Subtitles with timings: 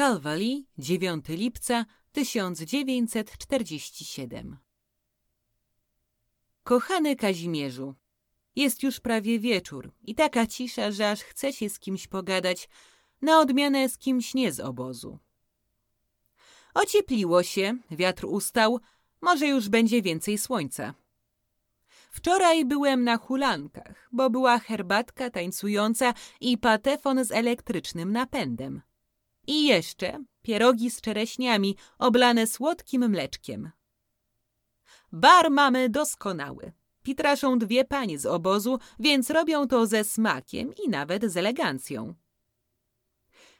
[0.00, 4.56] Calvary, 9 lipca 1947
[6.62, 7.94] Kochany Kazimierzu,
[8.56, 12.68] jest już prawie wieczór i taka cisza, że aż chce się z kimś pogadać,
[13.22, 15.18] na odmianę z kimś nie z obozu.
[16.74, 18.80] Ociepliło się, wiatr ustał,
[19.20, 20.94] może już będzie więcej słońca.
[22.10, 28.82] Wczoraj byłem na hulankach, bo była herbatka tańcująca i patefon z elektrycznym napędem.
[29.50, 33.70] I jeszcze pierogi z czereśniami oblane słodkim mleczkiem.
[35.12, 36.72] Bar mamy doskonały.
[37.02, 42.14] Pitraszą dwie panie z obozu, więc robią to ze smakiem i nawet z elegancją.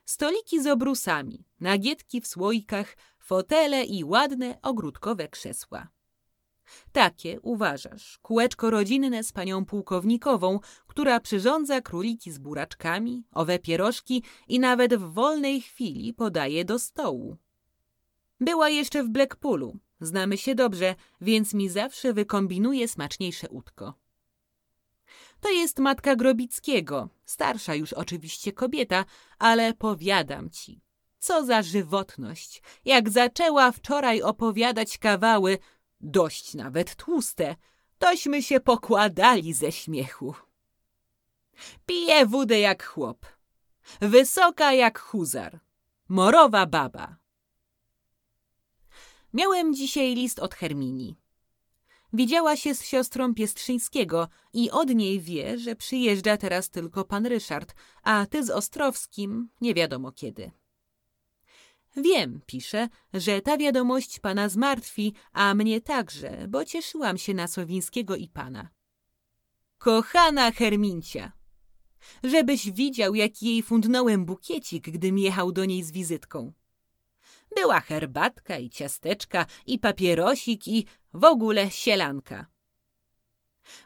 [0.04, 5.88] Stoliki z obrusami, nagietki w słoikach, fotele i ładne ogródkowe krzesła.
[6.92, 14.60] Takie, uważasz, kółeczko rodzinne z panią pułkownikową, która przyrządza króliki z buraczkami, owe pierożki i
[14.60, 17.36] nawet w wolnej chwili podaje do stołu.
[18.40, 23.94] Była jeszcze w Blackpoolu, znamy się dobrze, więc mi zawsze wykombinuje smaczniejsze utko.
[25.40, 29.04] To jest matka Grobickiego, starsza już oczywiście kobieta,
[29.38, 30.80] ale powiadam ci,
[31.18, 32.62] co za żywotność.
[32.84, 35.58] Jak zaczęła wczoraj opowiadać kawały,
[36.00, 37.56] dość nawet tłuste,
[37.98, 40.34] tośmy się pokładali ze śmiechu.
[41.86, 43.26] Pije wódę jak chłop,
[44.00, 45.60] wysoka jak huzar,
[46.08, 47.16] morowa baba.
[49.32, 51.16] Miałem dzisiaj list od Herminii.
[52.12, 57.74] Widziała się z siostrą Piestrzyńskiego i od niej wie, że przyjeżdża teraz tylko pan Ryszard,
[58.02, 60.50] a ty z Ostrowskim nie wiadomo kiedy.
[61.96, 68.16] Wiem, pisze, że ta wiadomość pana zmartwi, a mnie także, bo cieszyłam się na Sowińskiego
[68.16, 68.68] i pana.
[69.78, 71.32] Kochana Hermincia!
[72.24, 76.52] Żebyś widział, jaki jej fundnąłem bukiecik, gdym jechał do niej z wizytką.
[77.56, 82.46] Była herbatka i ciasteczka i papierosik i w ogóle sielanka.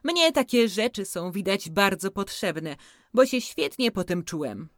[0.05, 2.77] Mnie takie rzeczy są widać bardzo potrzebne,
[3.15, 4.69] bo się świetnie potem czułem.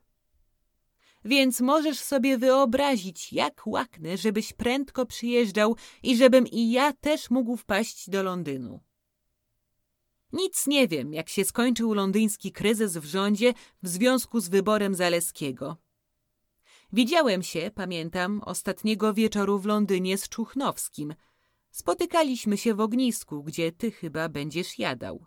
[1.26, 7.56] Więc możesz sobie wyobrazić, jak łaknę, żebyś prędko przyjeżdżał i żebym i ja też mógł
[7.56, 8.80] wpaść do Londynu.
[10.32, 15.76] Nic nie wiem, jak się skończył londyński kryzys w rządzie w związku z wyborem Zaleskiego.
[16.92, 21.14] Widziałem się, pamiętam, ostatniego wieczoru w Londynie z Czuchnowskim.
[21.70, 25.26] Spotykaliśmy się w ognisku, gdzie ty chyba będziesz jadał.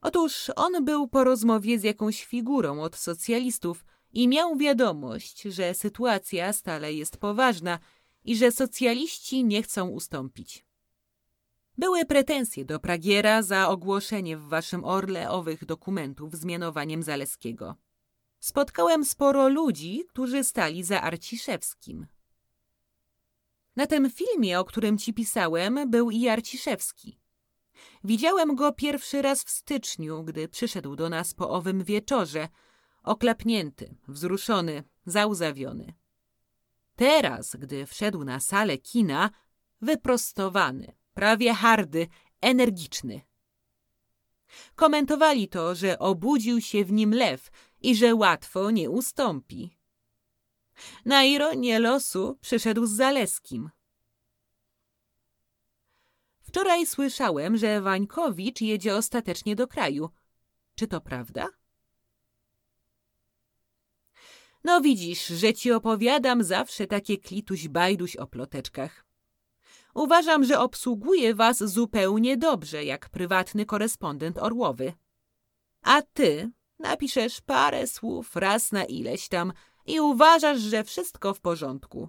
[0.00, 6.52] Otóż on był po rozmowie z jakąś figurą od socjalistów i miał wiadomość, że sytuacja
[6.52, 7.78] stale jest poważna
[8.24, 10.64] i że socjaliści nie chcą ustąpić.
[11.78, 17.74] Były pretensje do Pragiera za ogłoszenie w waszym Orle owych dokumentów z mianowaniem Zaleskiego.
[18.40, 22.06] Spotkałem sporo ludzi, którzy stali za Arciszewskim.
[23.76, 27.20] Na tym filmie, o którym ci pisałem, był i Arciszewski.
[28.04, 32.48] Widziałem go pierwszy raz w styczniu, gdy przyszedł do nas po owym wieczorze,
[33.04, 35.94] oklapnięty, wzruszony, załzawiony.
[36.96, 39.30] Teraz, gdy wszedł na salę kina,
[39.80, 42.08] wyprostowany, prawie hardy,
[42.40, 43.20] energiczny.
[44.76, 49.76] Komentowali to, że obudził się w nim lew i że łatwo nie ustąpi.
[51.04, 53.70] Na ironię losu przyszedł z Zaleskim.
[56.40, 60.10] Wczoraj słyszałem, że Wańkowicz jedzie ostatecznie do kraju.
[60.74, 61.48] Czy to prawda?
[64.64, 69.04] No widzisz, że ci opowiadam zawsze takie klituś-bajduś o ploteczkach.
[69.94, 74.92] Uważam, że obsługuje was zupełnie dobrze, jak prywatny korespondent Orłowy.
[75.82, 79.52] A ty, Napiszesz parę słów raz na ileś tam
[79.86, 82.08] i uważasz, że wszystko w porządku.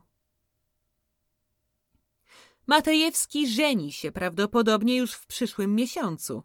[2.68, 6.44] Matejewski żeni się prawdopodobnie już w przyszłym miesiącu.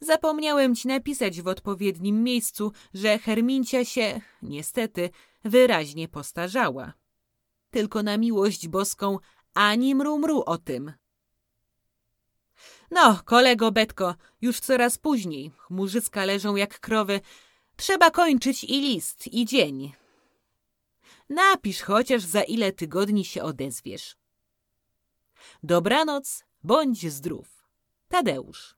[0.00, 5.10] Zapomniałem ci napisać w odpowiednim miejscu, że Hermincia się, niestety,
[5.44, 6.92] wyraźnie postarzała.
[7.70, 9.18] Tylko na miłość boską
[9.54, 10.92] ani mrumru o tym.
[12.90, 15.52] No, kolego Betko, już coraz później.
[15.56, 17.20] Chmurzyska leżą jak krowy.
[17.76, 19.92] Trzeba kończyć i list, i dzień.
[21.28, 24.16] Napisz chociaż za ile tygodni się odezwiesz.
[25.62, 27.64] Dobranoc, bądź zdrów.
[28.08, 28.77] Tadeusz.